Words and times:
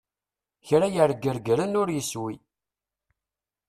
Kra 0.67 0.87
yerregregren 0.95 1.77
ur 1.81 1.89
yeswi! 1.95 2.35